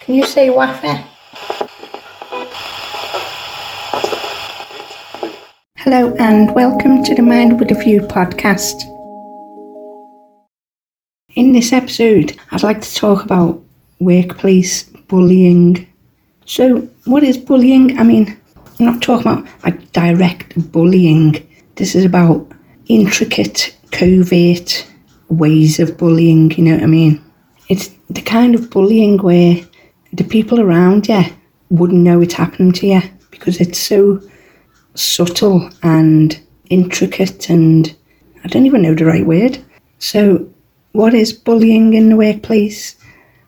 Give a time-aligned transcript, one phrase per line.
[0.00, 1.04] Can you say waffer?
[5.76, 8.82] Hello and welcome to the Mind with a View podcast.
[11.34, 13.62] In this episode, I'd like to talk about
[13.98, 15.86] workplace bullying.
[16.44, 17.98] So, what is bullying?
[17.98, 18.36] I mean,
[18.78, 21.46] I'm not talking about like direct bullying.
[21.76, 22.50] This is about
[22.88, 24.86] intricate, covert
[25.28, 27.24] ways of bullying, you know what I mean?
[27.70, 29.56] It's the kind of bullying where
[30.12, 31.22] the people around you
[31.70, 34.20] wouldn't know it's happening to you because it's so
[34.94, 36.38] subtle and
[36.68, 37.94] intricate and
[38.44, 39.58] I don't even know the right word.
[40.00, 40.50] So,
[40.92, 42.96] what is bullying in the workplace?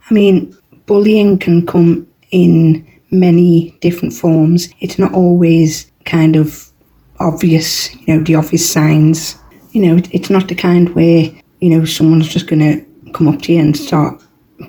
[0.09, 4.69] I mean, bullying can come in many different forms.
[4.79, 6.71] It's not always kind of
[7.19, 9.37] obvious, you know, the obvious signs.
[9.73, 11.29] You know, it's not the kind where,
[11.61, 14.21] you know, someone's just going to come up to you and start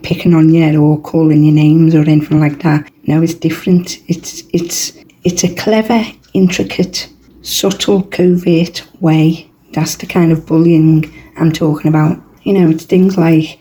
[0.02, 2.89] picking on you or calling your names or anything like that.
[3.07, 3.99] No, it's different.
[4.07, 7.09] It's it's it's a clever, intricate,
[7.41, 9.49] subtle, covert way.
[9.73, 12.21] That's the kind of bullying I'm talking about.
[12.43, 13.59] You know, it's things like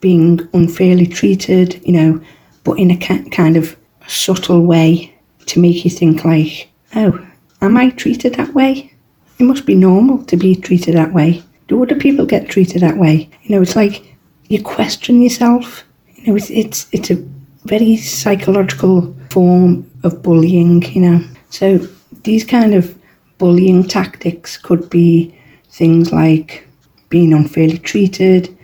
[0.00, 2.20] being unfairly treated, you know,
[2.64, 2.96] but in a
[3.30, 5.14] kind of subtle way
[5.46, 7.26] to make you think like, oh,
[7.60, 8.92] am I treated that way?
[9.38, 11.42] It must be normal to be treated that way.
[11.68, 13.30] Do other people get treated that way?
[13.42, 14.16] You know, it's like
[14.48, 15.84] you question yourself.
[16.16, 17.24] You know, it's it's it's a
[17.64, 20.82] very psychological form of bullying.
[20.94, 21.78] You know, so
[22.24, 22.94] these kind of
[23.38, 25.34] bullying tactics could be
[25.70, 26.66] things like
[27.08, 28.56] being unfairly treated,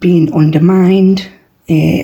[0.00, 1.28] being undermined,
[1.70, 2.02] uh,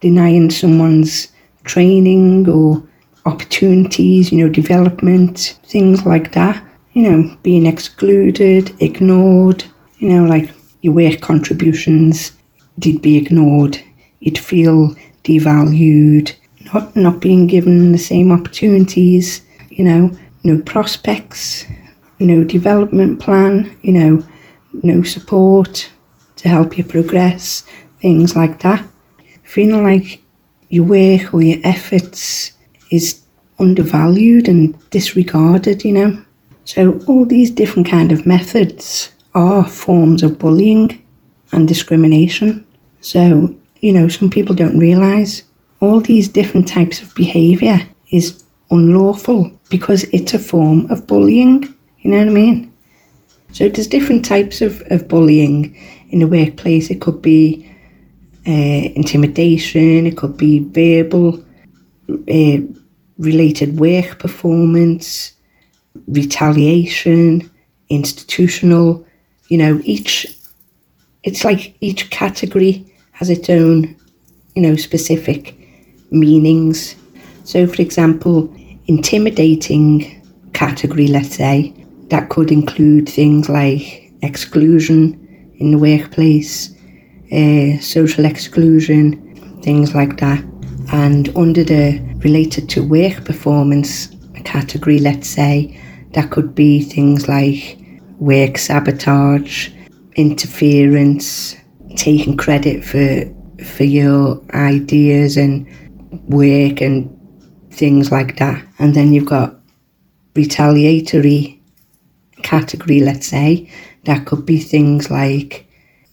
[0.00, 1.28] denying someone's
[1.64, 2.82] training or
[3.24, 6.62] opportunities, you know, development, things like that.
[6.92, 9.64] You know, being excluded, ignored,
[9.98, 12.32] you know, like your work contributions
[12.78, 13.80] did be ignored.
[14.20, 16.34] You'd feel devalued,
[16.72, 20.10] not not being given the same opportunities, you know,
[20.44, 21.64] no prospects,
[22.18, 24.24] no development plan, you know,
[24.82, 25.90] no support
[26.36, 27.64] to help you progress,
[28.00, 28.84] things like that.
[29.42, 30.22] Feeling like
[30.68, 32.52] your work or your efforts
[32.90, 33.22] is
[33.58, 36.22] undervalued and disregarded, you know.
[36.64, 41.02] So all these different kind of methods are forms of bullying
[41.52, 42.65] and discrimination.
[43.06, 45.44] So, you know, some people don't realise
[45.78, 47.78] all these different types of behaviour
[48.10, 51.72] is unlawful because it's a form of bullying.
[52.00, 52.72] You know what I mean?
[53.52, 55.76] So there's different types of, of bullying
[56.10, 56.90] in the workplace.
[56.90, 57.72] It could be
[58.44, 61.44] uh, intimidation, it could be verbal,
[62.10, 62.58] uh,
[63.18, 65.30] related work performance,
[66.08, 67.48] retaliation,
[67.88, 69.06] institutional.
[69.46, 70.26] You know, each,
[71.22, 72.84] it's like each category
[73.16, 73.96] has its own,
[74.54, 75.56] you know, specific
[76.10, 76.94] meanings.
[77.44, 78.54] So, for example,
[78.86, 80.22] intimidating
[80.52, 81.72] category, let's say,
[82.10, 86.74] that could include things like exclusion in the workplace,
[87.32, 90.44] uh, social exclusion, things like that.
[90.92, 94.08] And under the related to work performance
[94.44, 95.80] category, let's say,
[96.12, 97.78] that could be things like
[98.18, 99.70] work sabotage,
[100.16, 101.56] interference,
[101.96, 103.24] taking credit for
[103.64, 105.66] for your ideas and
[106.28, 107.10] work and
[107.70, 108.64] things like that.
[108.78, 109.54] And then you've got
[110.34, 111.60] retaliatory
[112.42, 113.70] category, let's say,
[114.04, 115.66] that could be things like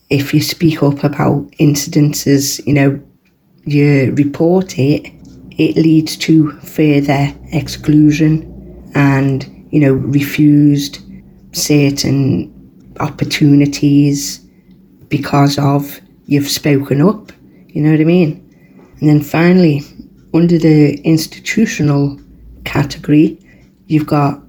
[0.10, 3.02] if you speak up about incidences, you know,
[3.66, 5.12] you report it,
[5.52, 11.00] it leads to further exclusion and, you know, refused
[11.52, 12.50] certain
[13.00, 14.43] opportunities
[15.14, 17.32] because of you've spoken up.
[17.68, 18.32] You know what I mean?
[19.00, 19.84] And then finally,
[20.34, 22.20] under the institutional
[22.66, 23.38] category,
[23.86, 24.42] you've got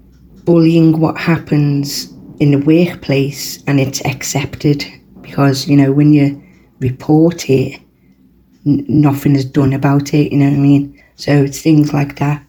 [0.47, 2.11] bullying what happens
[2.41, 4.83] in the workplace and it's accepted
[5.21, 6.43] because you know when you
[6.81, 7.81] report it
[8.67, 12.17] n- nothing is done about it you know what i mean so it's things like
[12.19, 12.45] that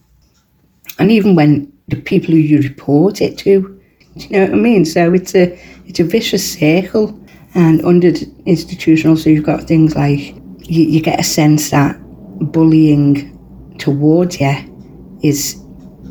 [0.99, 3.79] and even when the people who you report it to
[4.15, 5.45] you know what i mean so it's a
[5.85, 7.07] it's a vicious circle
[7.55, 8.13] and under
[8.45, 10.35] institutional so you've got things like
[10.67, 11.97] you, you get a sense that
[12.51, 13.31] bullying
[13.77, 14.53] towards you
[15.23, 15.55] is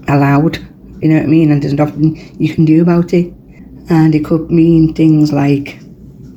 [0.08, 0.58] allowed
[1.05, 1.52] you know what I mean?
[1.52, 3.31] And there's nothing you can do about it.
[3.91, 5.79] And it could mean things like,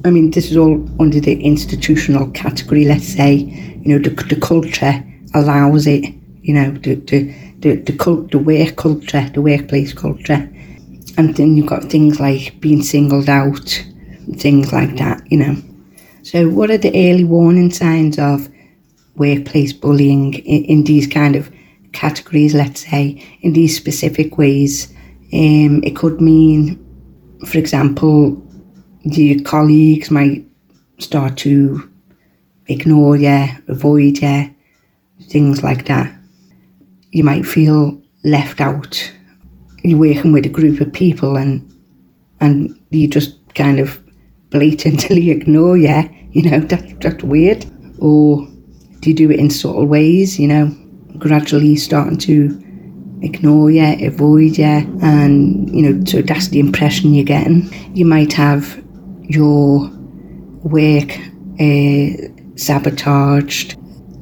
[0.03, 4.35] I mean, this is all under the institutional category, let's say, you know, the, the
[4.41, 5.01] culture
[5.33, 10.49] allows it, you know, the, the, the, the, cult, the work culture, the workplace culture.
[11.17, 13.85] And then you've got things like being singled out,
[14.35, 15.55] things like that, you know.
[16.23, 18.49] So, what are the early warning signs of
[19.17, 21.51] workplace bullying in, in these kind of
[21.93, 24.93] categories, let's say, in these specific ways.
[25.33, 26.77] Um, it could mean,
[27.45, 28.41] for example,
[29.03, 30.45] your colleagues might
[30.99, 31.89] start to
[32.67, 34.55] ignore you, avoid you,
[35.23, 36.13] things like that.
[37.11, 39.11] You might feel left out.
[39.83, 41.63] You're working with a group of people and
[42.39, 43.99] and you just kind of
[44.49, 47.65] blatantly ignore you, you know, that, that's weird.
[47.99, 48.47] Or
[48.99, 50.75] do you do it in subtle ways, you know,
[51.17, 52.63] gradually starting to
[53.21, 57.69] ignore you, avoid you, and, you know, so that's the impression you're getting.
[57.95, 58.83] You might have
[59.23, 59.89] your
[60.63, 61.17] work
[61.59, 63.77] uh, sabotaged,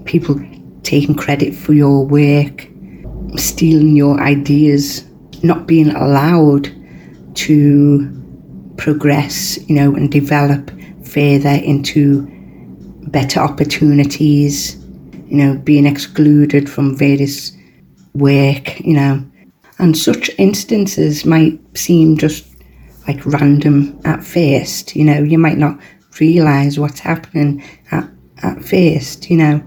[0.05, 0.39] people
[0.83, 2.67] taking credit for your work,
[3.37, 5.05] stealing your ideas,
[5.43, 6.71] not being allowed
[7.35, 8.24] to
[8.77, 10.71] progress, you know, and develop
[11.03, 12.27] further into
[13.07, 14.75] better opportunities,
[15.27, 17.51] you know, being excluded from various
[18.13, 19.23] work, you know.
[19.77, 22.45] And such instances might seem just
[23.07, 25.79] like random at first, you know, you might not
[26.19, 28.09] realise what's happening at,
[28.43, 29.61] at first, you know.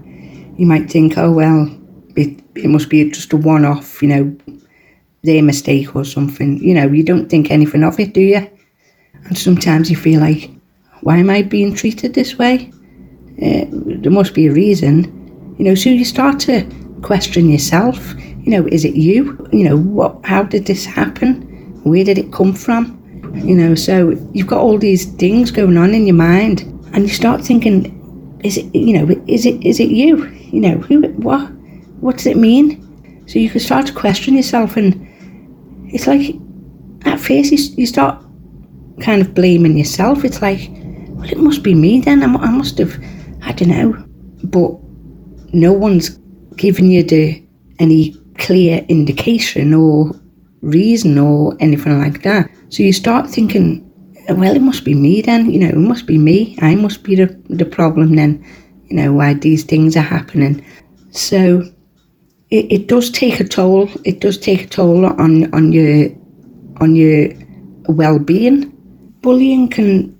[0.57, 1.73] You might think, oh, well,
[2.15, 4.37] it, it must be just a one off, you know,
[5.23, 6.61] their mistake or something.
[6.61, 8.49] You know, you don't think anything of it, do you?
[9.25, 10.49] And sometimes you feel like,
[11.01, 12.71] why am I being treated this way?
[13.41, 15.55] Uh, there must be a reason.
[15.57, 16.67] You know, so you start to
[17.01, 18.13] question yourself.
[18.19, 19.47] You know, is it you?
[19.51, 20.19] You know, what?
[20.25, 21.43] How did this happen?
[21.83, 22.95] Where did it come from?
[23.35, 26.61] You know, so you've got all these things going on in your mind,
[26.93, 28.73] and you start thinking, is it?
[28.73, 29.63] You know, is it?
[29.65, 30.27] Is it you?
[30.51, 31.01] You know, who?
[31.13, 31.51] What?
[32.01, 33.23] What does it mean?
[33.27, 35.07] So you can start to question yourself, and
[35.93, 36.35] it's like
[37.05, 38.23] at first you, you start
[38.99, 40.23] kind of blaming yourself.
[40.23, 40.69] It's like,
[41.09, 42.23] well, it must be me then.
[42.23, 42.97] I, must have,
[43.41, 44.05] I don't know.
[44.43, 44.71] But
[45.53, 46.09] no one's
[46.55, 47.43] given you the
[47.79, 50.11] any clear indication or
[50.61, 52.49] reason or anything like that.
[52.69, 53.85] So you start thinking,
[54.29, 55.49] well, it must be me then.
[55.49, 56.57] You know, it must be me.
[56.61, 58.43] I must be the the problem then.
[58.87, 60.65] You know why these things are happening.
[61.11, 61.63] So
[62.49, 63.89] it, it does take a toll.
[64.05, 66.09] It does take a toll on on your
[66.77, 67.29] on your
[67.87, 68.75] well being.
[69.21, 70.17] Bullying can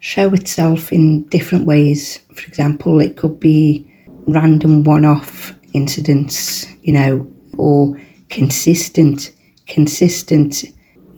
[0.00, 2.20] show itself in different ways.
[2.34, 3.90] For example, it could be
[4.26, 7.26] random one off incidents, you know,
[7.58, 7.98] or
[8.28, 9.32] consistent
[9.66, 10.64] consistent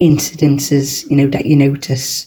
[0.00, 2.26] incidences, you know, that you notice.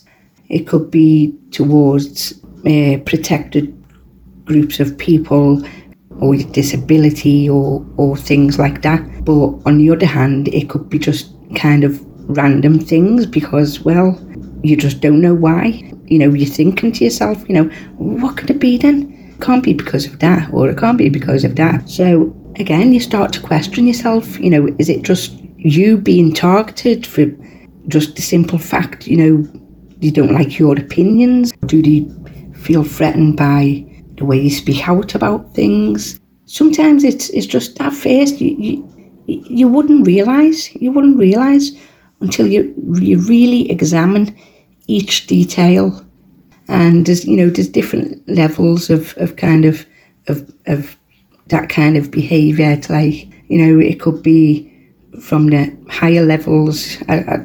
[0.49, 2.33] It could be towards
[2.65, 3.75] uh, protected
[4.45, 5.63] groups of people
[6.19, 9.25] or disability or, or things like that.
[9.25, 11.99] But on the other hand, it could be just kind of
[12.29, 14.19] random things because, well,
[14.63, 15.91] you just don't know why.
[16.05, 17.65] You know, you're thinking to yourself, you know,
[17.97, 19.35] what could it be then?
[19.39, 21.89] Can't be because of that, or it can't be because of that.
[21.89, 27.05] So again, you start to question yourself, you know, is it just you being targeted
[27.07, 27.25] for
[27.87, 29.47] just the simple fact, you know,
[29.99, 31.51] you don't like your opinions?
[31.65, 32.05] Do they
[32.61, 33.83] feel threatened by
[34.17, 36.19] the way you speak out about things.
[36.45, 38.89] Sometimes it's it's just at first you you,
[39.25, 41.71] you wouldn't realise you wouldn't realise
[42.19, 44.35] until you you really examine
[44.87, 46.05] each detail.
[46.67, 49.85] And there's you know there's different levels of, of kind of
[50.27, 50.97] of of
[51.47, 52.71] that kind of behaviour.
[52.71, 54.67] It's like you know it could be
[55.21, 56.97] from the higher levels.
[57.09, 57.35] I, I,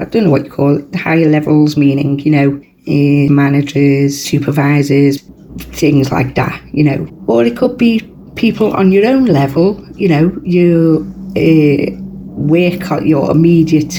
[0.00, 0.92] I don't know what you call it.
[0.92, 5.22] The higher levels meaning you know uh, managers, supervisors,
[5.58, 7.08] things like that, you know.
[7.26, 8.00] Or it could be
[8.36, 11.96] people on your own level, you know, you uh,
[12.34, 13.94] work at your immediate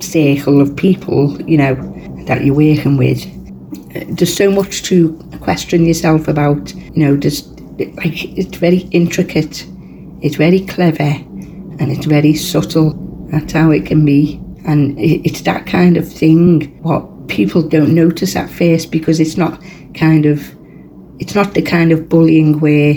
[0.00, 1.74] circle of people, you know,
[2.26, 3.24] that you're working with.
[3.96, 9.66] Uh, there's so much to question yourself about, you know, just like it's very intricate,
[10.22, 12.94] it's very clever, and it's very subtle.
[13.30, 14.40] That's how it can be.
[14.66, 19.60] And it's that kind of thing what people don't notice at first because it's not
[19.94, 20.54] kind of
[21.18, 22.94] it's not the kind of bullying where,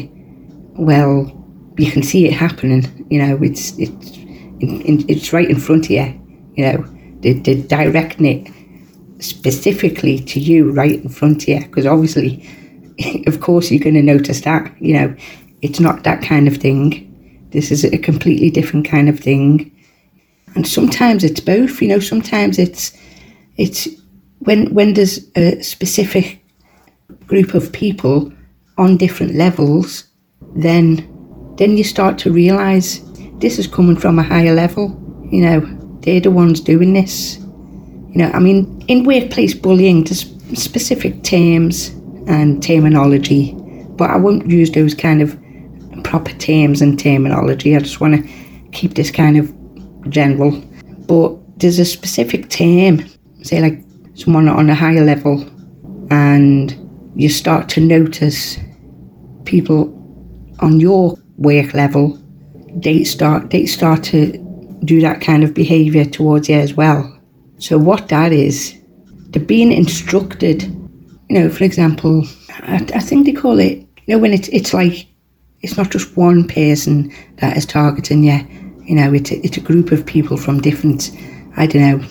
[0.74, 1.32] well,
[1.78, 3.08] you can see it happening.
[3.10, 4.18] You know, it's it's
[4.62, 6.22] it's right in front of you.
[6.56, 6.86] You know,
[7.22, 8.52] they're, they're directing it
[9.20, 12.48] specifically to you, right in front of you, because obviously,
[13.28, 14.74] of course, you're going to notice that.
[14.82, 15.16] You know,
[15.62, 17.06] it's not that kind of thing.
[17.52, 19.72] This is a completely different kind of thing,
[20.56, 21.82] and sometimes it's both.
[21.82, 22.94] You know, sometimes it's
[23.58, 23.88] it's
[24.40, 26.42] when when there's a specific
[27.28, 28.32] group of people
[28.78, 30.06] on different levels,
[30.56, 31.06] then
[31.58, 33.02] then you start to realise
[33.40, 34.96] this is coming from a higher level.
[35.30, 37.38] You know, they're the ones doing this.
[37.38, 40.26] You know, I mean, in workplace bullying, there's
[40.60, 41.90] specific terms
[42.28, 43.54] and terminology,
[43.92, 45.38] but I won't use those kind of
[46.04, 47.76] proper terms and terminology.
[47.76, 48.32] I just want to
[48.72, 49.54] keep this kind of
[50.10, 50.52] general.
[51.06, 53.06] But there's a specific term,
[53.44, 53.80] say like
[54.16, 55.48] someone on a higher level,
[56.10, 56.76] and
[57.16, 58.58] you start to notice
[59.46, 59.96] people
[60.62, 62.20] on your work level,
[62.74, 64.34] they start they start to
[64.84, 67.16] do that kind of behaviour towards you as well.
[67.60, 68.79] So what that is,
[69.30, 70.64] they're being instructed.
[71.30, 73.86] You know, for example, I, I think they call it.
[74.06, 75.08] You know, when it's it's like
[75.62, 78.40] it's not just one person that is targeting you.
[78.84, 81.12] You know, it's a, it's a group of people from different,
[81.58, 82.08] I don't know,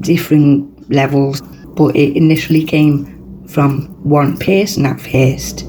[0.00, 1.42] different levels.
[1.74, 5.64] But it initially came from one person at first,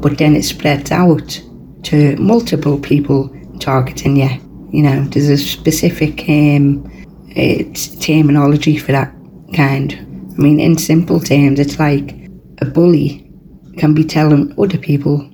[0.00, 1.40] but then it spreads out
[1.84, 4.30] to multiple people targeting you.
[4.70, 6.90] You know, there's a specific um,
[7.30, 9.14] it's terminology for that
[9.54, 10.11] kind.
[10.36, 12.14] I mean, in simple terms, it's like
[12.58, 13.30] a bully
[13.76, 15.28] can be telling other people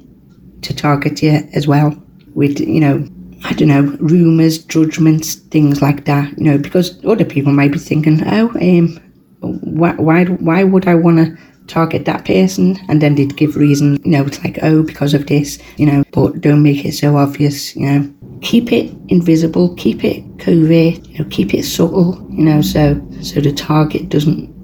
[0.62, 1.96] to target you as well
[2.34, 3.06] with, you know,
[3.44, 7.78] I don't know, rumours, judgments, things like that, you know, because other people might be
[7.78, 8.98] thinking, oh, um,
[9.40, 11.38] why, why, why would I want to
[11.68, 12.76] target that person?
[12.88, 16.02] And then they'd give reason, you know, it's like, oh, because of this, you know,
[16.12, 18.14] but don't make it so obvious, you know.
[18.40, 23.40] Keep it invisible, keep it covert, you know, keep it subtle, you know, so so
[23.40, 24.57] the target doesn't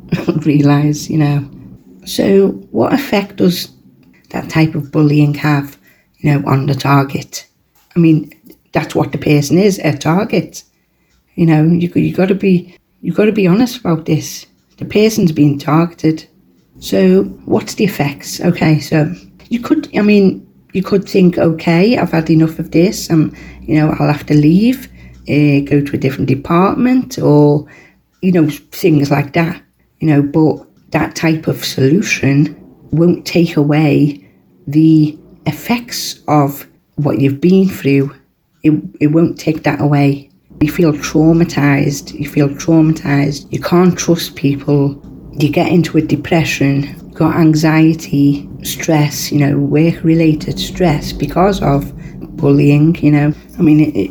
[0.46, 1.48] realise, you know.
[2.06, 3.72] So what effect does
[4.30, 5.78] that type of bullying have,
[6.18, 7.46] you know, on the target?
[7.96, 8.32] I mean,
[8.72, 10.64] that's what the person is, a target.
[11.36, 14.46] You know, you you got to be you got to be honest about this.
[14.78, 16.26] The person's being targeted.
[16.80, 18.40] So, what's the effects?
[18.40, 19.14] Okay, so
[19.48, 23.10] you could, I mean, you could think, okay, I've had enough of this.
[23.10, 24.88] Um, you know, I'll have to leave,
[25.28, 27.66] uh, go to a different department, or
[28.22, 29.62] you know, things like that.
[30.00, 32.56] You know, but that type of solution
[32.90, 34.28] won't take away
[34.66, 38.14] the effects of what you've been through.
[38.62, 40.30] It, it won't take that away.
[40.60, 42.18] You feel traumatized.
[42.18, 43.52] You feel traumatized.
[43.52, 45.02] You can't trust people.
[45.32, 47.10] You get into a depression.
[47.10, 49.32] Got anxiety, stress.
[49.32, 51.92] You know, work-related stress because of
[52.36, 52.94] bullying.
[52.96, 54.10] You know, I mean, it,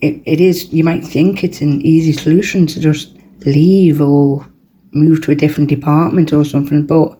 [0.00, 0.72] it, it is.
[0.72, 4.46] You might think it's an easy solution to just leave or
[4.94, 7.18] move to a different department or something, but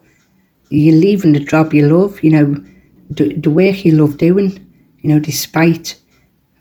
[0.71, 2.23] you're leaving the job you love.
[2.23, 2.65] You know,
[3.11, 4.61] the, the work you love doing.
[4.99, 5.97] You know, despite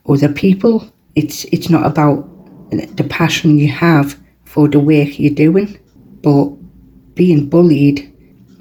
[0.06, 2.28] other people it's it's not about
[2.72, 5.80] the passion you have for the work you're doing,
[6.22, 6.50] but
[7.16, 8.12] being bullied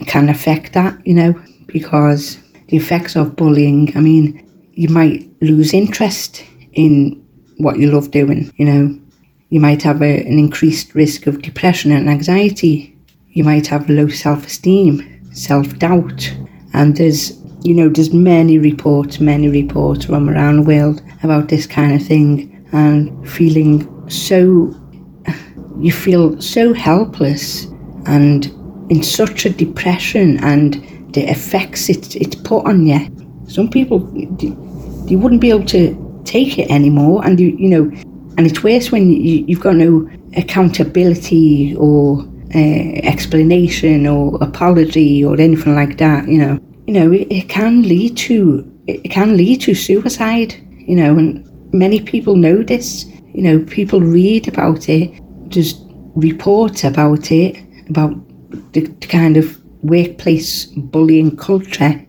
[0.06, 5.73] can affect that, you know, because the effects of bullying, I mean, you might lose
[5.73, 7.25] interest in
[7.59, 8.99] what you love doing, you know.
[9.52, 12.97] You might have a, an increased risk of depression and anxiety.
[13.32, 16.35] You might have low self esteem, self doubt.
[16.73, 21.66] And there's, you know, there's many reports, many reports from around the world about this
[21.66, 24.75] kind of thing and feeling so,
[25.78, 27.66] you feel so helpless
[28.06, 28.47] and
[28.88, 30.76] in such a depression and
[31.12, 33.06] the effects it, it's put on you.
[33.49, 38.47] Some people, you wouldn't be able to take it anymore and you, you know, and
[38.47, 42.25] it's worse when you, you've got no accountability or
[42.55, 46.59] uh, explanation or apology or anything like that, you know.
[46.87, 51.49] You know, it, it can lead to it can lead to suicide, you know, and
[51.73, 53.07] many people know this.
[53.35, 55.81] You know, people read about it, just
[56.15, 57.57] reports about it,
[57.89, 58.15] about
[58.73, 62.05] the, the kind of workplace bullying culture.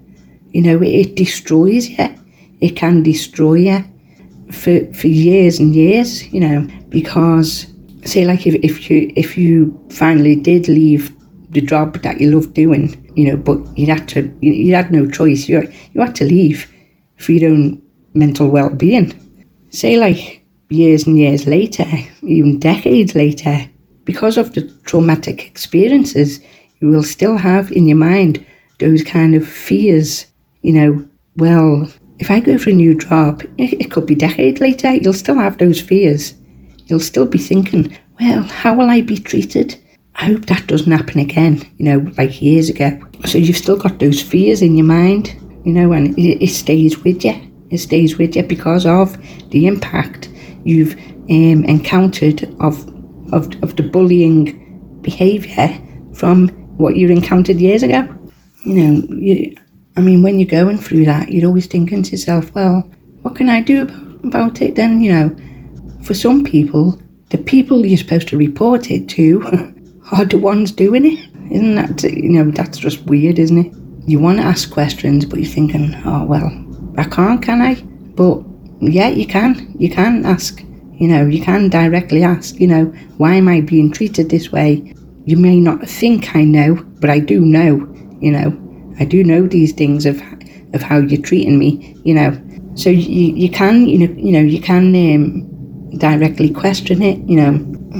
[0.52, 2.16] You know, it, it destroys you.
[2.60, 3.93] It can destroy you
[4.54, 6.32] for for years and years.
[6.34, 7.68] You know, because
[8.06, 11.12] say like if, if you if you finally did leave
[11.50, 14.92] the job that you loved doing, you know, but you had to you, you had
[14.92, 15.50] no choice.
[15.50, 16.72] You you had to leave
[17.18, 17.82] for your own
[18.14, 19.12] mental well being
[19.74, 21.86] say like years and years later,
[22.22, 23.70] even decades later,
[24.06, 26.40] because of the traumatic experiences,
[26.80, 28.46] you will still have in your mind
[28.80, 30.26] those kind of fears.
[30.62, 31.92] You know, well,
[32.24, 35.58] if I go for a new job, it, could be decades later, you'll still have
[35.58, 36.34] those fears.
[36.86, 39.78] You'll still be thinking, well, how will I be treated?
[40.16, 43.00] I hope that doesn't happen again, you know, like years ago.
[43.26, 47.04] So you've still got those fears in your mind, you know, and it, it stays
[47.04, 47.36] with you
[47.74, 49.18] it stays with you because of
[49.50, 50.30] the impact
[50.64, 50.94] you've
[51.30, 52.88] um, encountered of,
[53.34, 55.68] of of the bullying behaviour
[56.14, 58.08] from what you encountered years ago.
[58.64, 59.58] You know, you,
[59.96, 62.90] I mean, when you're going through that, you're always thinking to yourself, well,
[63.22, 63.84] what can I do
[64.24, 65.02] about, it then?
[65.02, 65.36] You know,
[66.04, 69.42] for some people, the people you're supposed to report it to
[70.12, 71.30] are the ones doing it.
[71.52, 73.74] Isn't that, you know, that's just weird, isn't it?
[74.08, 76.52] You want to ask questions, but you're thinking, oh, well,
[76.98, 77.76] I can't, can I?
[78.16, 78.44] But
[78.82, 79.76] yeah, you can.
[79.78, 80.62] You can ask.
[80.94, 82.86] You know, you can directly ask, you know,
[83.18, 84.94] why am I being treated this way?
[85.26, 87.76] You may not think I know, but I do know,
[88.22, 88.63] you know.
[89.00, 90.22] I do know these things of
[90.74, 92.40] of how you're treating me, you know.
[92.76, 97.38] So you, you can, you know, you know, you can um, directly question it, you
[97.38, 97.52] know.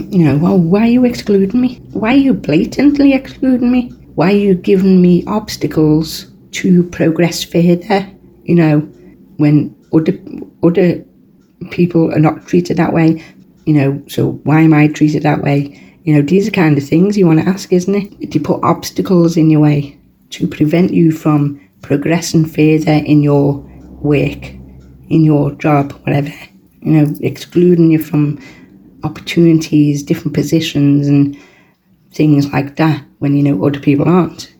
[0.10, 1.76] You know, well, why are you excluding me?
[1.92, 3.90] Why are you blatantly excluding me?
[4.16, 8.10] Why are you giving me obstacles to progress further?
[8.44, 8.80] You know,
[9.38, 10.18] when other
[10.64, 11.06] other
[11.70, 13.24] people are not treated that way,
[13.66, 15.80] you know, so why am I treated that way?
[16.06, 18.32] You know, these are kind of things you want to ask, isn't it?
[18.32, 20.00] To put obstacles in your way
[20.34, 23.54] to prevent you from progressing further in your
[24.02, 24.52] work,
[25.10, 26.34] in your job, whatever.
[26.82, 28.40] You know, excluding you from
[29.04, 31.38] opportunities, different positions, and
[32.12, 34.54] things like that when you know other people aren't.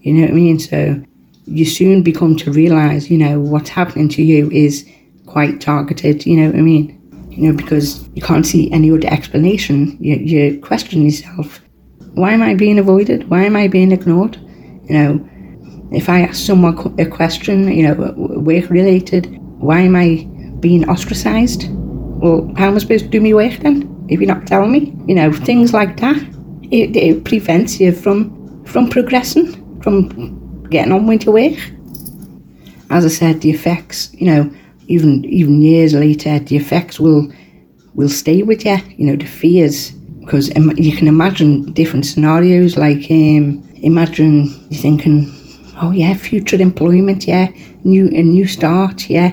[0.00, 0.58] You know what I mean?
[0.58, 1.02] So
[1.46, 4.88] you soon become to realize, you know, what's happening to you is
[5.26, 6.24] quite targeted.
[6.24, 6.94] You know what I mean?
[7.30, 9.98] You know, because you can't see any other explanation.
[10.00, 11.60] You, you question yourself:
[12.14, 13.28] Why am I being avoided?
[13.28, 14.38] Why am I being ignored?
[14.88, 15.28] You know,
[15.92, 20.26] if I ask someone a question, you know, work related, why am I
[20.60, 21.68] being ostracised?
[21.70, 23.94] Well, how am I supposed to do my work then?
[24.08, 26.16] If you're not telling me, you know, things like that.
[26.70, 31.58] It, it prevents you from from progressing, from getting on with your work.
[32.90, 34.50] As I said, the effects, you know,
[34.86, 37.32] even even years later, the effects will
[37.94, 38.76] will stay with you.
[38.96, 42.76] You know, the fears, because you can imagine different scenarios.
[42.76, 45.32] Like, um, imagine you're thinking,
[45.80, 47.48] oh yeah, future employment, yeah,
[47.84, 49.32] new a new start, yeah,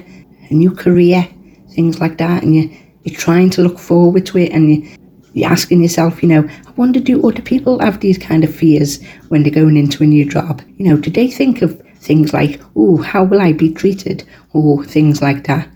[0.50, 1.28] a new career,
[1.72, 4.98] things like that, and you you're trying to look forward to it, and you
[5.34, 9.04] you're asking yourself, you know, I wonder do other people have these kind of fears
[9.28, 10.62] when they're going into a new job?
[10.78, 14.24] You know, do they think of things like, oh, how will I be treated,
[14.54, 15.68] or things like that?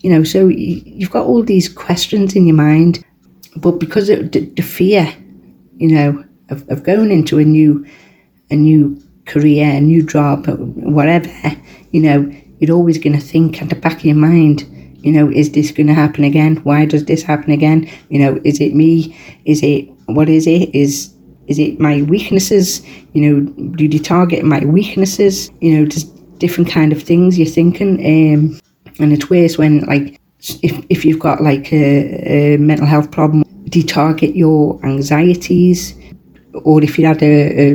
[0.00, 3.04] You know, so you've got all these questions in your mind,
[3.56, 5.12] but because of the fear,
[5.76, 7.86] you know, of, of going into a new
[8.50, 11.30] a new career, a new job, whatever,
[11.92, 14.66] you know, you're always going to think at the back of your mind,
[15.02, 16.56] you know, is this going to happen again?
[16.56, 17.90] Why does this happen again?
[18.10, 19.16] You know, is it me?
[19.46, 20.74] Is it, what is it?
[20.74, 21.14] Is,
[21.46, 22.84] is it my weaknesses?
[23.14, 23.40] You know,
[23.76, 25.50] do you target my weaknesses?
[25.60, 27.94] You know, just different kind of things you're thinking.
[28.00, 28.60] Um,
[28.98, 33.42] and it's worse when, like, if, if you've got like a, a mental health problem,
[33.70, 35.94] do you target your anxieties?
[36.64, 37.74] Or if you had a, a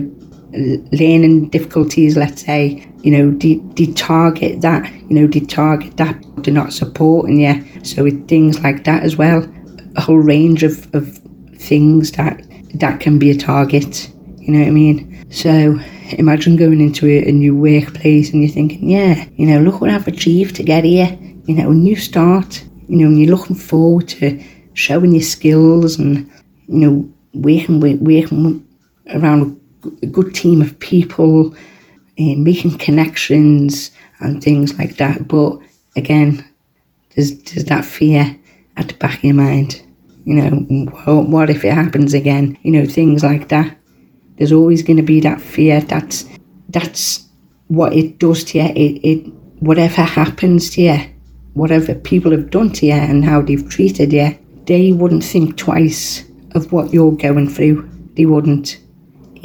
[0.56, 6.16] learning difficulties, let's say, you know, did, did target that, you know, did target that,
[6.38, 7.84] they're not supporting you.
[7.84, 9.48] So with things like that as well,
[9.96, 11.18] a whole range of, of
[11.58, 12.42] things that
[12.76, 15.26] that can be a target, you know what I mean?
[15.32, 15.80] So
[16.12, 19.90] imagine going into a, a new workplace and you're thinking, yeah, you know, look what
[19.90, 24.08] I've achieved to get here, you know, new start, you know, and you're looking forward
[24.10, 26.30] to showing your skills and,
[26.68, 28.68] you know, working working
[29.14, 29.60] around
[30.02, 31.56] a good team of people,
[32.20, 35.28] uh, making connections and things like that.
[35.28, 35.60] But
[35.96, 36.48] again,
[37.16, 38.38] there's, there's that fear
[38.78, 39.82] at the back of your mind.
[40.26, 40.50] You know,
[41.06, 42.58] what, what if it happens again?
[42.64, 43.78] You know, things like that.
[44.38, 45.82] There's always going to be that fear.
[45.82, 46.26] That's
[46.70, 47.26] that's
[47.68, 48.66] what it does to you.
[48.66, 50.98] It, it whatever happens to you,
[51.54, 56.24] whatever people have done to you and how they've treated you, they wouldn't think twice
[56.52, 57.90] of what you're going through.
[58.16, 58.78] They wouldn't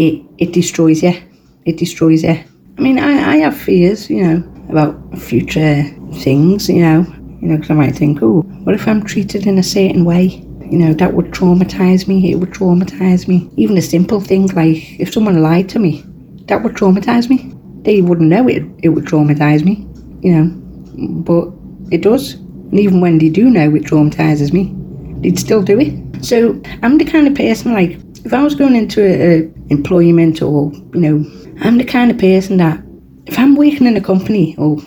[0.01, 1.15] it, it destroys you.
[1.67, 2.43] It destroys you.
[2.79, 4.37] I mean, I, I have fears, you know,
[4.71, 5.83] about future
[6.15, 7.05] things, you know,
[7.43, 10.43] you know, because I might think, oh, what if I'm treated in a certain way?
[10.71, 12.33] You know, that would traumatise me.
[12.33, 13.51] It would traumatise me.
[13.57, 16.03] Even a simple thing like if someone lied to me,
[16.47, 17.53] that would traumatise me.
[17.83, 18.63] They wouldn't know it.
[18.83, 19.87] It would traumatise me,
[20.23, 21.53] you know, but
[21.93, 22.35] it does.
[22.35, 24.73] And even when they do know it traumatises me,
[25.21, 26.25] they'd still do it.
[26.25, 30.73] So I'm the kind of person like if I was going into a employment or
[30.73, 31.25] you know,
[31.61, 32.83] I'm the kind of person that
[33.27, 34.79] if I'm working in a company or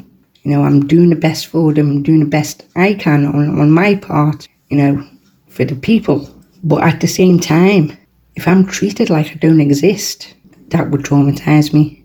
[0.44, 3.72] you know I'm doing the best for them, doing the best I can on, on
[3.72, 5.08] my part, you know,
[5.48, 6.30] for the people.
[6.64, 7.98] But at the same time,
[8.36, 10.36] if I'm treated like I don't exist,
[10.68, 12.04] that would traumatise me.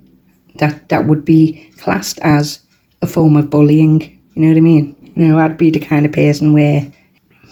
[0.56, 2.60] That that would be classed as
[3.02, 4.00] a form of bullying.
[4.34, 5.12] You know what I mean?
[5.16, 6.90] You know, I'd be the kind of person where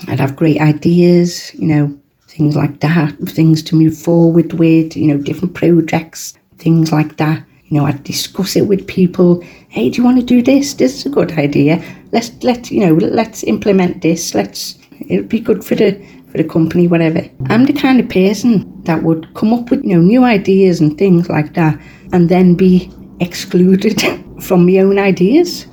[0.08, 2.00] I'd have great ideas, you know,
[2.36, 7.42] things like that, things to move forward with, you know, different projects, things like that.
[7.68, 9.42] You know, I'd discuss it with people.
[9.68, 10.74] Hey, do you want to do this?
[10.74, 11.82] This is a good idea.
[12.12, 12.94] Let's let you know.
[12.94, 14.34] Let's implement this.
[14.34, 14.78] Let's.
[15.08, 15.92] It'd be good for the
[16.30, 17.22] for the company, whatever.
[17.46, 20.96] I'm the kind of person that would come up with you know new ideas and
[20.96, 21.80] things like that,
[22.12, 24.00] and then be excluded
[24.40, 25.66] from my own ideas.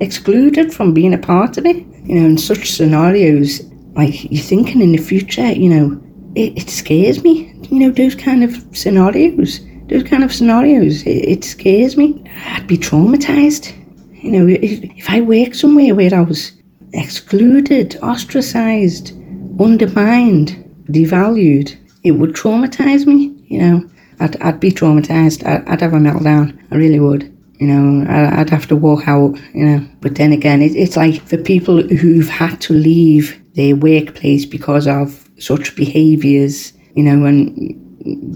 [0.00, 1.76] excluded from being a part of it.
[2.04, 3.62] You know, in such scenarios,
[3.94, 6.00] like you're thinking in the future, you know,
[6.38, 7.52] it, it scares me.
[7.70, 12.22] You know, those kind of scenarios, those kind of scenarios, it, it scares me.
[12.46, 13.74] I'd be traumatized.
[14.22, 16.52] You know, if, if I worked somewhere where I was
[16.92, 19.12] excluded, ostracized,
[19.60, 23.34] undermined, devalued, it would traumatize me.
[23.48, 25.44] You know, I'd, I'd be traumatized.
[25.46, 26.56] I'd, I'd have a meltdown.
[26.70, 27.34] I really would.
[27.58, 29.84] You know, I'd have to walk out, you know.
[30.00, 34.86] But then again, it, it's like for people who've had to leave their workplace because
[34.86, 37.74] of such behaviours, you know, and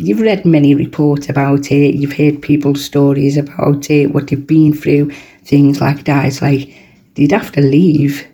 [0.00, 4.74] you've read many reports about it, you've heard people's stories about it, what they've been
[4.74, 5.10] through,
[5.44, 6.26] things like that.
[6.26, 6.74] It's like
[7.14, 8.26] they'd have to leave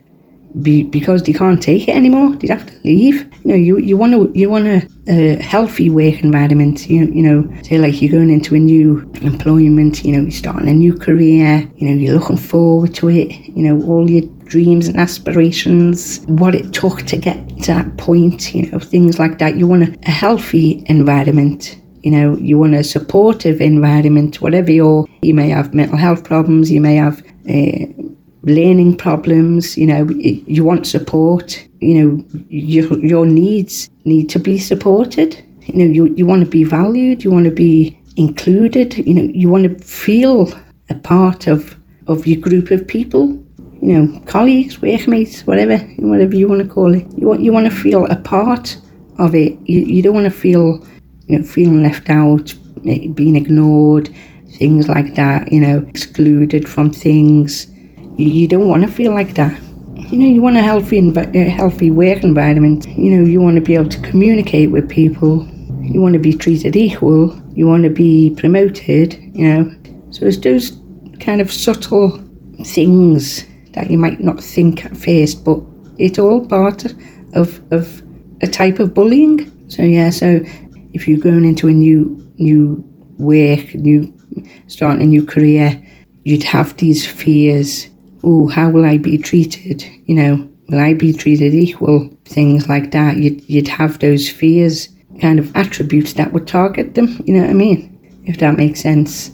[0.62, 2.34] be, because they can't take it anymore.
[2.36, 3.30] They'd have to leave.
[3.44, 6.88] You know, you, you want to you want a, a healthy work environment.
[6.88, 10.04] You you know, say like you're going into a new employment.
[10.04, 11.70] You know, you're starting a new career.
[11.76, 13.30] You know, you're looking forward to it.
[13.48, 18.54] You know, all your dreams and aspirations, what it took to get to that point.
[18.54, 19.56] You know, things like that.
[19.56, 25.34] You want a, healthy environment you know you want a supportive environment whatever you're you
[25.34, 27.86] may have mental health problems you may have uh,
[28.42, 34.58] learning problems, you know, you want support, you know, your, your needs need to be
[34.58, 35.44] supported.
[35.62, 39.30] You know, you, you want to be valued, you want to be included, you know,
[39.34, 40.52] you want to feel
[40.88, 43.44] a part of, of your group of people,
[43.80, 47.06] you know, colleagues, workmates, whatever, whatever you want to call it.
[47.16, 48.76] You want, you want to feel a part
[49.18, 49.58] of it.
[49.64, 50.84] You, you don't want to feel,
[51.26, 52.54] you know, feeling left out,
[52.86, 54.10] eh, being ignored,
[54.52, 57.68] things like that, you know, excluded from things
[58.18, 59.58] you don't want to feel like that.
[59.94, 62.86] You know, you want a healthy, a healthy work environment.
[62.88, 65.46] You know, you want to be able to communicate with people.
[65.82, 67.40] You want to be treated equal.
[67.54, 69.14] You want to be promoted.
[69.34, 69.74] You know,
[70.10, 70.80] so it's those
[71.20, 72.18] kind of subtle
[72.64, 73.44] things
[73.78, 75.60] that you might not think at first, but
[75.98, 76.84] it's all part
[77.34, 78.02] of of
[78.40, 79.38] a type of bullying.
[79.68, 80.40] So yeah, so
[80.92, 82.00] if you're going into a new
[82.38, 82.84] new
[83.18, 84.12] work, new
[84.66, 85.80] starting a new career,
[86.24, 87.88] you'd have these fears
[88.24, 89.84] oh, how will I be treated?
[90.06, 92.10] You know, will I be treated equal?
[92.24, 93.16] Things like that.
[93.16, 94.88] You'd, you'd have those fears,
[95.20, 97.22] kind of attributes that would target them.
[97.24, 98.22] You know what I mean?
[98.24, 99.30] If that makes sense.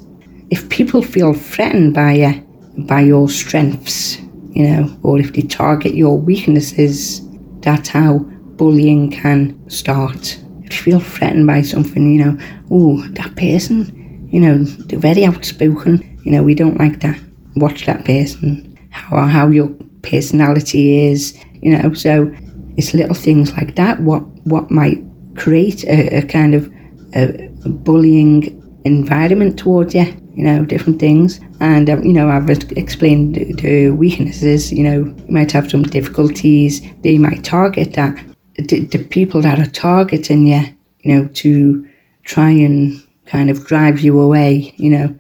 [0.51, 2.41] If people feel threatened by you,
[2.87, 4.19] by your strengths,
[4.55, 7.21] you know, or if they target your weaknesses,
[7.61, 8.19] that's how
[8.57, 10.39] bullying can start.
[10.63, 12.39] If you feel threatened by something, you know,
[12.71, 17.21] oh, that person, you know, they're very outspoken, you know, we don't like that.
[17.57, 19.69] Watch that person how, how your
[20.03, 21.93] personality is, you know.
[21.95, 22.33] So
[22.77, 24.01] it's little things like that.
[24.01, 25.03] What what might
[25.37, 26.73] create a, a kind of
[27.15, 31.41] a, a bullying environment towards you, you know, different things.
[31.61, 36.81] And, um, you know, I've explained the, weaknesses, you know, you might have some difficulties,
[37.03, 38.23] they might target that.
[38.57, 40.63] The, the people that are targeting you,
[41.01, 41.89] you know, to
[42.23, 45.15] try and kind of drive you away, you know,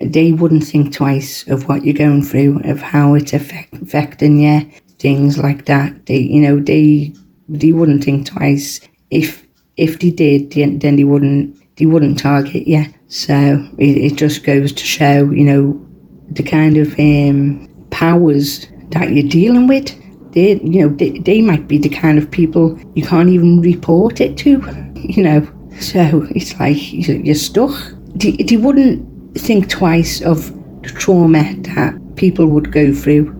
[0.00, 4.70] they wouldn't think twice of what you're going through, of how it's affect, affecting you,
[4.98, 6.06] things like that.
[6.06, 7.12] They, you know, they
[7.48, 8.80] they wouldn't think twice.
[9.10, 10.50] If if they did,
[10.80, 12.84] then they wouldn't they wouldn't target you.
[13.08, 15.86] So it, it just goes to show, you know,
[16.30, 19.94] the kind of um, powers that you're dealing with.
[20.32, 24.20] They, you know, they, they might be the kind of people you can't even report
[24.20, 24.50] it to,
[24.94, 25.46] you know.
[25.80, 27.72] So it's like you're stuck.
[28.14, 33.34] They, they wouldn't think twice of the trauma that people would go through.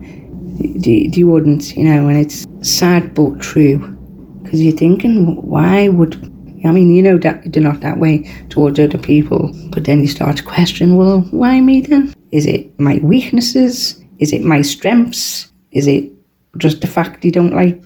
[0.59, 3.77] They, they wouldn't, you know, and it's sad but true.
[4.41, 6.15] Because you're thinking, why would,
[6.65, 10.07] I mean, you know that they're not that way towards other people, but then you
[10.07, 12.13] start to question, well, why me then?
[12.31, 14.01] Is it my weaknesses?
[14.19, 15.51] Is it my strengths?
[15.71, 16.11] Is it
[16.57, 17.81] just the fact you don't like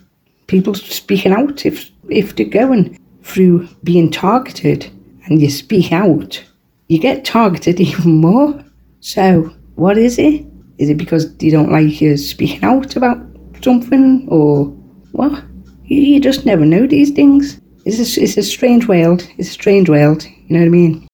[0.47, 4.89] people speaking out if if they're going through being targeted
[5.25, 6.43] and you speak out
[6.88, 8.63] you get targeted even more.
[8.99, 10.45] So, what is it?
[10.77, 13.17] Is it because you don't like you speaking out about
[13.62, 14.65] something, or
[15.12, 15.43] what?
[15.86, 17.59] You, just never know these things.
[17.85, 19.27] It's a, it's a strange world.
[19.37, 20.23] It's a strange world.
[20.23, 21.07] You know what I mean?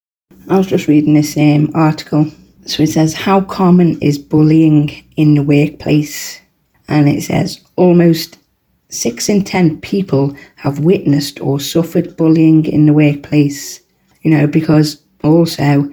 [0.49, 2.31] I was just reading this um, article.
[2.65, 6.39] So it says, How common is bullying in the workplace?
[6.87, 8.37] And it says, Almost
[8.89, 13.81] six in ten people have witnessed or suffered bullying in the workplace.
[14.21, 15.89] You know, because also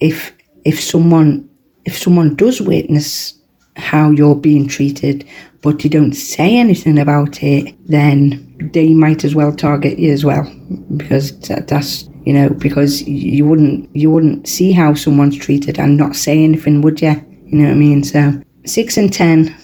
[0.00, 0.32] if
[0.64, 1.48] if someone
[1.84, 3.34] if someone does witness
[3.76, 5.26] how you're being treated
[5.62, 10.24] but you don't say anything about it then they might as well target you as
[10.24, 10.50] well
[10.96, 15.96] because that, that's you know because you wouldn't you wouldn't see how someone's treated and
[15.96, 17.14] not say anything would you
[17.46, 18.32] you know what i mean so
[18.64, 19.54] six in ten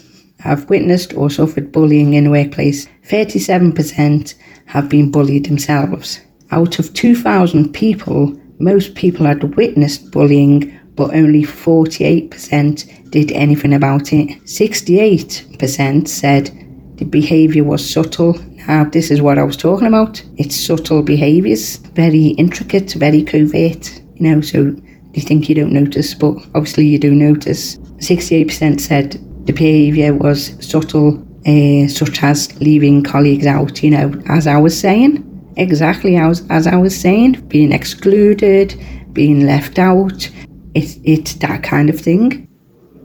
[0.43, 2.89] have witnessed or suffered bullying in the workplace.
[3.09, 4.35] 37%
[4.67, 6.21] have been bullied themselves.
[6.51, 14.13] Out of 2,000 people, most people had witnessed bullying, but only 48% did anything about
[14.13, 14.43] it.
[14.45, 16.51] 68% said
[16.97, 18.37] the behaviour was subtle.
[18.68, 20.22] Now, this is what I was talking about.
[20.37, 24.75] It's subtle behaviours, very intricate, very covert, you know, so
[25.14, 27.77] you think you don't notice, but obviously you do notice.
[27.98, 29.12] 68% said
[29.46, 34.79] the behaviour was subtle, uh, such as leaving colleagues out, you know, as I was
[34.79, 35.29] saying.
[35.57, 38.81] Exactly as, as I was saying, being excluded,
[39.12, 40.31] being left out.
[40.75, 42.48] It's, it's that kind of thing.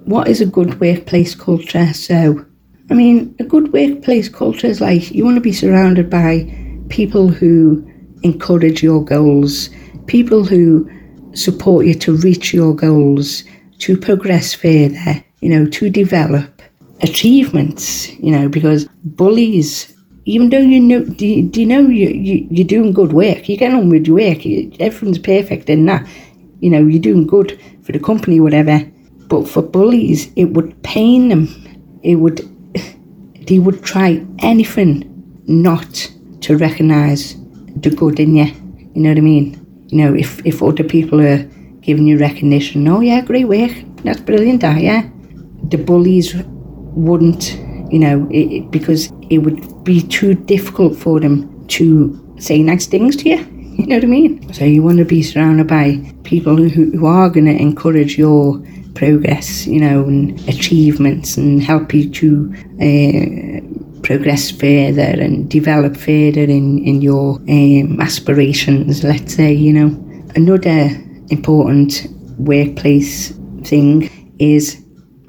[0.05, 1.93] What is a good workplace culture?
[1.93, 2.45] So,
[2.89, 6.49] I mean, a good workplace culture is like you want to be surrounded by
[6.89, 7.85] people who
[8.23, 9.69] encourage your goals,
[10.05, 10.89] people who
[11.33, 13.43] support you to reach your goals,
[13.79, 16.61] to progress further, you know, to develop
[17.01, 19.93] achievements, you know, because bullies,
[20.25, 23.47] even though you know, do you, do you know you, you, you're doing good work,
[23.47, 26.07] you get on with your work, you, everything's perfect in that,
[26.59, 28.79] you know, you're doing good for the company, whatever.
[29.27, 31.47] But for bullies, it would pain them.
[32.01, 32.41] It would,
[33.47, 35.03] they would try anything
[35.47, 37.35] not to recognise
[37.77, 38.45] the good in you.
[38.93, 39.85] You know what I mean?
[39.87, 41.43] You know, if, if other people are
[41.81, 43.71] giving you recognition, oh yeah, great work,
[44.03, 45.09] that's brilliant, that, yeah
[45.69, 47.55] the bullies wouldn't,
[47.91, 53.15] you know, it, because it would be too difficult for them to say nice things
[53.17, 53.53] to you.
[53.77, 54.53] You know what I mean?
[54.53, 58.59] So you want to be surrounded by people who, who are going to encourage your
[58.97, 66.41] progress, you know, and achievements and help you to uh, progress further and develop further
[66.41, 69.89] in, in your um, aspirations, let's say, you know.
[70.35, 70.89] Another
[71.29, 72.07] important
[72.39, 73.33] workplace
[73.63, 74.83] thing is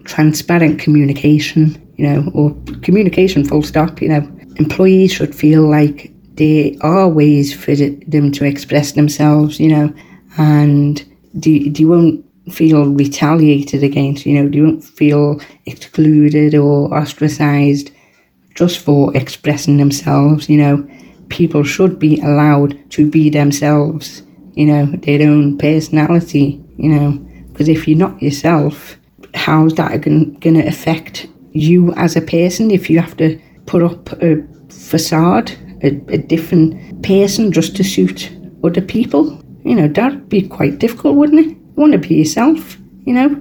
[0.04, 4.22] transparent communication, you know, or communication full stop, you know.
[4.56, 9.92] Employees should feel like there are ways for them to express themselves, you know,
[10.38, 11.04] and
[11.34, 17.90] they, they won't feel retaliated against, you know, they won't feel excluded or ostracized
[18.54, 20.88] just for expressing themselves, you know.
[21.28, 24.22] People should be allowed to be themselves,
[24.54, 27.12] you know, their own personality, you know,
[27.48, 28.96] because if you're not yourself,
[29.34, 34.10] how's that going to affect you as a person if you have to put up
[34.22, 35.50] a facade,
[35.82, 38.30] a, a different person just to suit
[38.64, 39.42] other people?
[39.64, 41.57] You know, that'd be quite difficult, wouldn't it?
[41.78, 43.40] Want to be yourself, you know?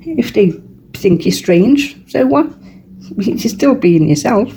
[0.00, 0.52] If they
[0.94, 2.46] think you're strange, so what?
[3.18, 4.50] You're still being yourself.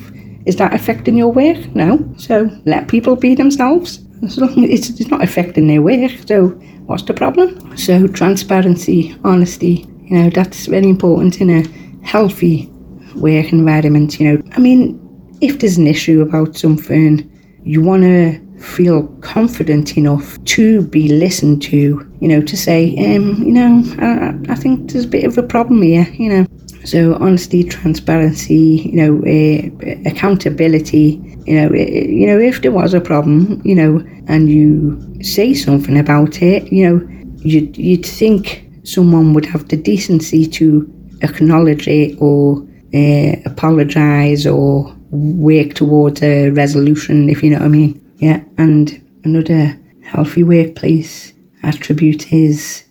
[0.46, 1.76] Is that affecting your work?
[1.76, 2.00] No.
[2.18, 4.00] So let people be themselves.
[4.24, 6.48] As long as it's not affecting their work, so
[6.88, 7.78] what's the problem?
[7.78, 11.64] So transparency, honesty, you know, that's very important in a
[12.06, 12.68] healthy
[13.16, 14.20] work environment.
[14.20, 14.98] You know, I mean,
[15.42, 17.30] if there's an issue about something,
[17.64, 23.42] you want to feel confident enough to be listened to, you know, to say, um,
[23.44, 26.46] you know, I, I think there's a bit of a problem here, you know.
[26.86, 33.02] So honesty, transparency, you know, uh, accountability, you know, you know, if there was a
[33.02, 39.34] problem, you know, and you say something about it, you know, you'd, you'd think someone
[39.34, 40.90] would have the decency to
[41.22, 47.70] acknowledge it or uh, apologise or work towards a resolution, if you know what I
[47.70, 48.09] mean.
[48.20, 52.84] Yeah, and another healthy workplace attribute is,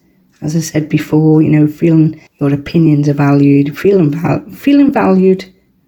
[0.42, 5.44] as I said before, you know, feeling your opinions are valued, feeling val- feeling valued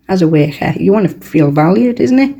[0.08, 0.74] as a worker.
[0.78, 2.36] You want to feel valued, isn't it?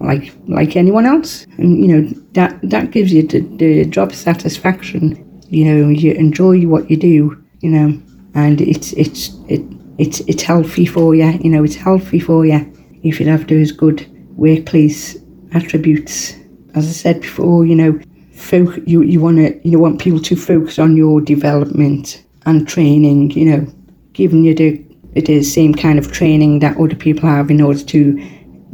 [0.00, 5.22] Like like anyone else, and you know that that gives you the, the job satisfaction
[5.48, 8.00] you know you enjoy what you do you know
[8.34, 9.62] and it's it's it,
[9.98, 12.60] it's it's healthy for you you know it's healthy for you
[13.02, 14.06] if you have those good
[14.36, 15.16] workplace
[15.52, 16.34] attributes
[16.74, 17.98] as i said before you know
[18.34, 23.30] folk you, you want to you want people to focus on your development and training
[23.30, 23.66] you know
[24.12, 24.82] giving you the
[25.14, 28.22] the same kind of training that other people have in order to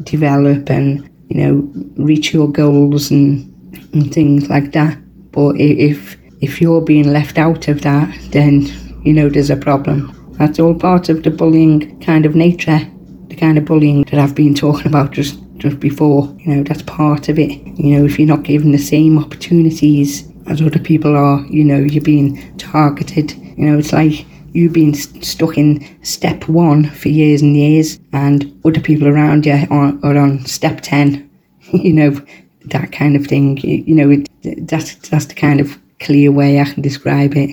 [0.02, 1.54] develop and you know
[1.96, 3.48] reach your goals and
[3.92, 4.98] and things like that
[5.32, 8.62] but if if you're being left out of that, then
[9.04, 10.12] you know there's a problem.
[10.38, 12.80] That's all part of the bullying kind of nature,
[13.28, 16.24] the kind of bullying that I've been talking about just just before.
[16.40, 17.50] You know, that's part of it.
[17.78, 21.78] You know, if you're not given the same opportunities as other people are, you know,
[21.78, 23.32] you're being targeted.
[23.56, 28.00] You know, it's like you've been st- stuck in step one for years and years,
[28.12, 31.30] and other people around you are, are on step 10.
[31.72, 32.20] you know,
[32.66, 33.56] that kind of thing.
[33.58, 37.50] You, you know, it, that's, that's the kind of clear way I can describe it.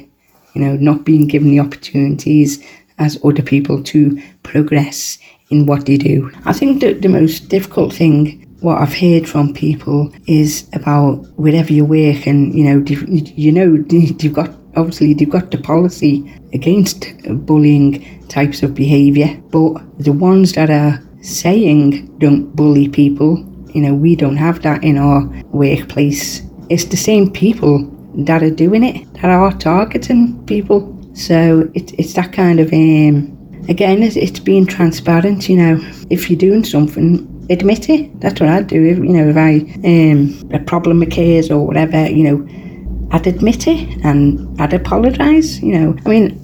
[0.55, 2.65] You know, not being given the opportunities
[2.97, 5.19] as other people to progress
[5.49, 6.31] in what they do.
[6.45, 11.71] I think that the most difficult thing what I've heard from people is about wherever
[11.71, 17.05] you work and you know you know you've got obviously they've got the policy against
[17.45, 23.37] bullying types of behaviour but the ones that are saying don't bully people
[23.73, 27.79] you know we don't have that in our workplace it's the same people
[28.13, 33.38] that are doing it that are targeting people so it, it's that kind of um
[33.69, 35.79] again it's, being transparent you know
[36.09, 38.19] if you're doing something admit it.
[38.21, 38.85] That's what I'd do.
[38.85, 43.67] If, you know, if I um, a problem occurs or whatever, you know, I'd admit
[43.67, 45.59] it and I'd apologise.
[45.61, 46.41] You know, I mean,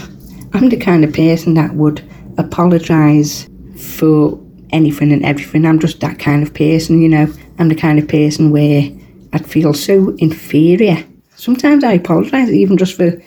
[0.53, 2.03] I'm the kind of person that would
[2.37, 4.39] apologise for
[4.71, 5.65] anything and everything.
[5.65, 7.01] I'm just that kind of person.
[7.01, 8.89] You know, I'm the kind of person where
[9.33, 11.05] I'd feel so inferior.
[11.35, 13.21] Sometimes I apologise even just for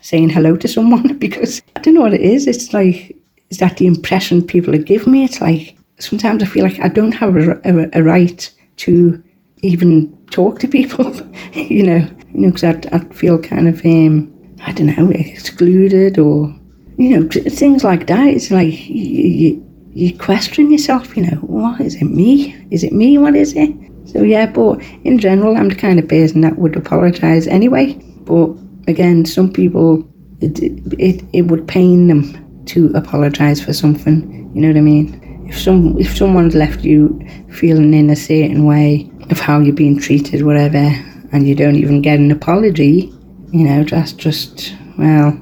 [0.00, 2.46] saying hello to someone because I don't know what it is.
[2.46, 3.15] It's like
[3.50, 5.24] is that the impression people giving me?
[5.24, 9.22] It's like sometimes I feel like I don't have a, a, a right to
[9.62, 11.14] even talk to people,
[11.52, 14.32] you know, you know, because I'd, I'd feel kind of, um,
[14.62, 16.54] I don't know, excluded or,
[16.98, 18.28] you know, things like that.
[18.28, 22.54] It's like you, you, you question yourself, you know, what is it me?
[22.70, 23.18] Is it me?
[23.18, 23.74] What is it?
[24.04, 27.94] So yeah, but in general, I'm the kind of person that would apologise anyway.
[28.24, 28.50] But
[28.88, 30.08] again, some people,
[30.40, 30.58] it,
[30.98, 34.50] it, it would pain them to apologise for something.
[34.54, 35.26] You know what I mean?
[35.48, 37.18] if some if someone's left you
[37.50, 40.84] feeling in a certain way of how you're being treated, whatever,
[41.32, 43.12] and you don't even get an apology,
[43.52, 45.40] you know, that's just well,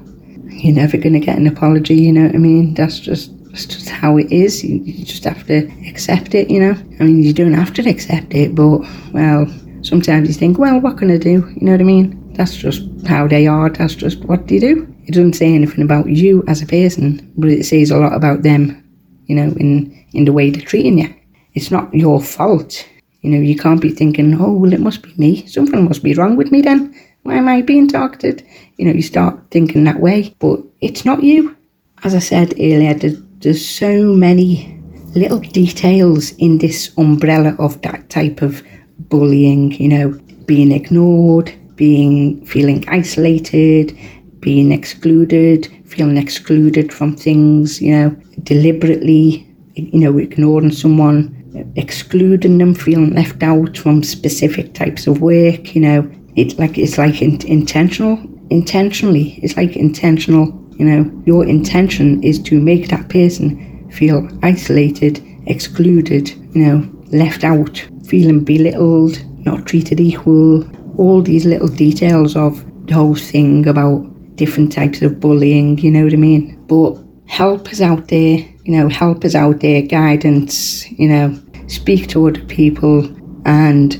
[0.49, 1.95] you're never to get an apology.
[1.95, 2.73] You know what I mean?
[2.73, 4.63] That's just that's just how it is.
[4.63, 6.49] You, you just have to accept it.
[6.49, 8.79] You know, I mean, you don't have to accept it, but
[9.11, 9.47] well,
[9.81, 11.53] sometimes you think, well, what can I do?
[11.55, 12.33] You know what I mean?
[12.33, 13.69] That's just how they are.
[13.69, 14.94] That's just what they do.
[15.05, 18.43] It doesn't say anything about you as a person, but it says a lot about
[18.43, 18.85] them
[19.27, 21.13] you know, in, in the way they're treating you.
[21.53, 22.87] It's not your fault.
[23.21, 25.45] You know, you can't be thinking, oh, well, it must be me.
[25.47, 26.93] Something must be wrong with me then.
[27.23, 28.45] Why am I being targeted?
[28.77, 31.55] You know, you start thinking that way, but it's not you.
[32.03, 34.79] As I said earlier, there's, there's so many
[35.15, 38.61] little details in this umbrella of that type of
[38.99, 43.97] bullying, you know, being ignored, being feeling isolated,
[44.45, 48.09] being excluded, feeling excluded from things, you know,
[48.43, 51.17] deliberately, you know, ignoring someone,
[51.75, 56.99] excluding them, feeling left out from specific types of work, you know, it's like it's
[56.99, 58.19] like in, intentional,
[58.51, 59.39] intentionally.
[59.41, 60.45] It's like intentional,
[60.77, 66.77] you know, your intention is to make that person feel isolated, excluded, you know,
[67.07, 70.63] left out, feeling belittled, not treated equal,
[70.99, 76.03] all these little details of the whole thing about different types of bullying, you know
[76.03, 76.61] what I mean?
[76.67, 82.07] But help is out there, you know, help is out there, guidance, you know, speak
[82.09, 83.05] to other people.
[83.45, 83.95] And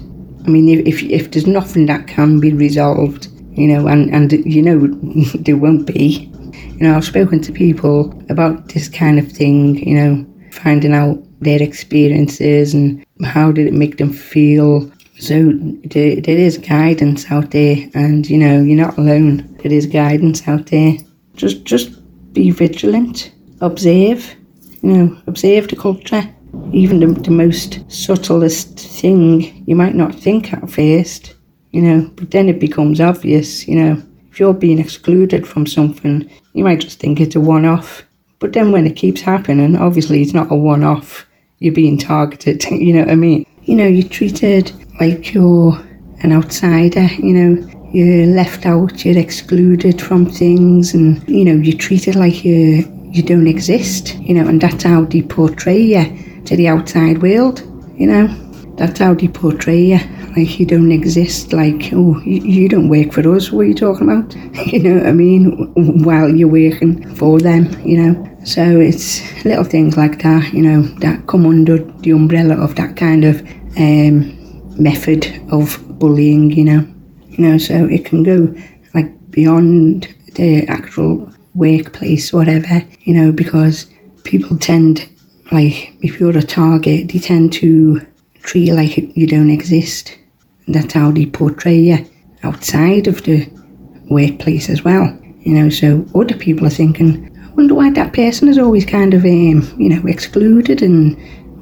[0.45, 4.61] I mean, if, if there's nothing that can be resolved, you know, and, and you
[4.61, 4.87] know,
[5.39, 6.31] there won't be,
[6.77, 11.21] you know, I've spoken to people about this kind of thing, you know, finding out
[11.39, 15.51] their experiences and how did it make them feel so
[15.85, 19.55] there, is guidance out there, and you know you're not alone.
[19.61, 20.97] There is guidance out there.
[21.35, 21.91] Just just
[22.33, 24.35] be vigilant, observe.
[24.81, 26.23] You know, observe the culture.
[26.71, 31.35] Even the, the most subtlest thing you might not think at first.
[31.71, 33.67] You know, but then it becomes obvious.
[33.67, 38.03] You know, if you're being excluded from something, you might just think it's a one-off.
[38.39, 41.25] But then when it keeps happening, obviously it's not a one-off.
[41.59, 42.63] You're being targeted.
[42.71, 43.45] you know what I mean?
[43.65, 45.75] You know, you're treated like you're
[46.21, 51.77] an outsider, you know, you're left out, you're excluded from things, and you know, you're
[51.77, 56.55] treated like you you don't exist, you know, and that's how they portray you to
[56.55, 57.61] the outside world,
[57.97, 58.27] you know.
[58.77, 59.99] That's how they portray you,
[60.35, 63.73] like you don't exist, like, oh, you, you don't work for us, what are you
[63.73, 64.35] talking about?
[64.67, 66.03] you know what I mean?
[66.03, 68.34] While you're working for them, you know.
[68.45, 72.95] So it's little things like that, you know, that come under the umbrella of that
[72.95, 73.41] kind of
[73.77, 76.87] um, method of bullying, you know.
[77.27, 78.55] You know, so it can go
[78.93, 83.87] like beyond the actual workplace, whatever, you know, because
[84.23, 85.09] people tend,
[85.51, 87.99] like, if you're a target, they tend to
[88.43, 90.15] treat you like you don't exist.
[90.67, 92.09] And that's how they portray you
[92.43, 93.49] outside of the
[94.09, 95.17] workplace as well.
[95.39, 99.23] You know, so other people are thinking, wonder why that person is always kind of,
[99.23, 101.17] um, you know, excluded and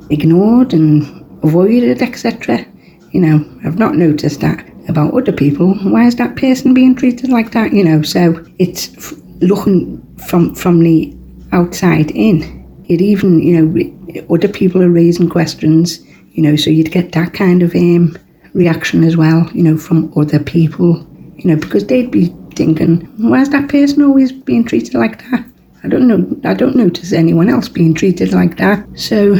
[0.09, 1.03] ignored and
[1.43, 2.65] avoided, etc.
[3.11, 5.75] You know, I've not noticed that about other people.
[5.75, 7.73] Why is that person being treated like that?
[7.73, 11.15] You know, so it's f- looking from from the
[11.51, 12.61] outside in.
[12.89, 15.99] It even, you know, other people are raising questions,
[16.33, 18.17] you know, so you'd get that kind of um,
[18.53, 23.41] reaction as well, you know, from other people, you know, because they'd be thinking, why
[23.41, 25.45] is that person always being treated like that?
[25.83, 26.25] I don't know.
[26.49, 28.87] I don't notice anyone else being treated like that.
[28.97, 29.33] So,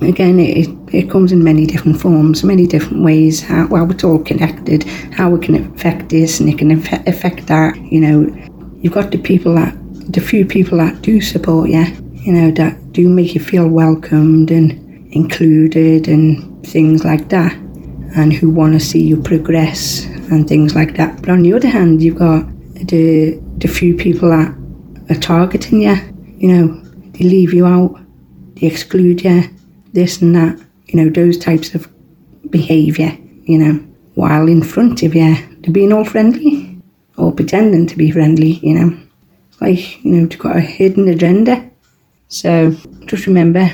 [0.00, 3.42] again, it, it comes in many different forms, many different ways.
[3.42, 7.76] How well it's all connected, how it can affect this and it can affect that.
[7.76, 8.48] You know,
[8.78, 9.76] you've got the people that,
[10.10, 11.84] the few people that do support you.
[12.14, 14.72] You know, that do make you feel welcomed and
[15.12, 17.52] included and things like that,
[18.16, 21.20] and who want to see you progress and things like that.
[21.20, 24.54] But on the other hand, you've got the the few people that
[25.10, 25.96] are targeting you.
[26.38, 26.80] You know,
[27.12, 28.00] they leave you out,
[28.54, 29.44] they exclude you,
[29.92, 30.58] this and that.
[30.86, 31.88] You know, those types of
[32.50, 33.16] behaviour.
[33.44, 33.74] You know,
[34.14, 36.80] while in front of you, they're being all friendly
[37.16, 38.52] or pretending to be friendly.
[38.62, 39.00] You know,
[39.60, 41.70] like you know, they've got a hidden agenda.
[42.28, 42.70] So
[43.06, 43.68] just remember,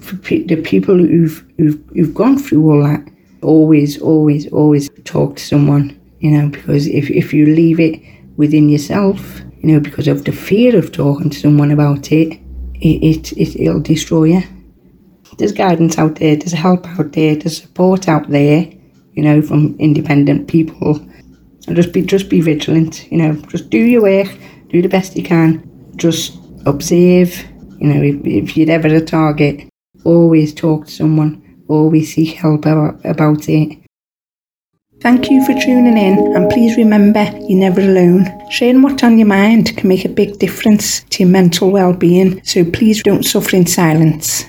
[0.00, 3.06] for pe- the people who've, who've who've gone through all that,
[3.42, 5.94] always, always, always talk to someone.
[6.20, 8.00] You know, because if if you leave it
[8.36, 12.40] within yourself, you know, because of the fear of talking to someone about it,
[12.74, 14.42] it, it, it it'll destroy you.
[15.36, 18.66] There's guidance out there, there's help out there, there's support out there,
[19.12, 20.96] you know, from independent people.
[21.66, 24.28] And just be just be vigilant, you know, just do your work,
[24.68, 27.36] do the best you can, just observe,
[27.78, 29.68] you know, if, if you're ever a target,
[30.04, 33.77] always talk to someone, always seek help about, about it.
[35.00, 38.26] Thank you for tuning in, and please remember you're never alone.
[38.50, 42.42] Sharing what's on your mind can make a big difference to your mental well being,
[42.44, 44.44] so please don't suffer in silence.